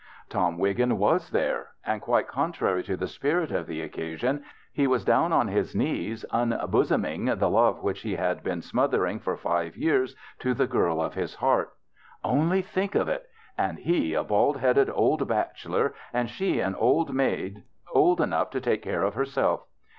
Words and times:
Tom 0.29 0.57
Wiggin 0.57 0.89
loas 0.99 1.29
there, 1.29 1.67
and 1.85 2.01
quite 2.01 2.27
contrary 2.27 2.81
to 2.85 2.97
the 2.97 3.05
spirit 3.07 3.51
of 3.51 3.67
the 3.67 3.81
occasion, 3.83 4.43
he 4.73 4.87
was 4.87 5.05
down 5.05 5.31
on 5.31 5.47
his 5.47 5.75
knees 5.75 6.25
unbosoming 6.31 7.25
the 7.25 7.49
love 7.51 7.83
which 7.83 8.01
he 8.01 8.15
had 8.15 8.41
been 8.41 8.63
smothering 8.63 9.19
for 9.19 9.37
five 9.37 9.77
years 9.77 10.15
to 10.39 10.55
the 10.55 10.65
girl 10.65 10.99
of 11.03 11.13
his 11.13 11.35
heart. 11.35 11.73
Only 12.23 12.63
think 12.63 12.95
of 12.95 13.07
it! 13.07 13.29
And 13.59 13.77
he, 13.77 14.15
a 14.15 14.23
bald 14.23 14.57
headed 14.57 14.89
old 14.91 15.27
bachelor, 15.27 15.93
and 16.11 16.31
she 16.31 16.59
an 16.61 16.73
old 16.73 17.13
maid 17.13 17.61
old 17.93 18.21
enough 18.21 18.49
to 18.49 18.59
take 18.59 18.81
care 18.81 19.03
of 19.03 19.13
herself. 19.13 19.67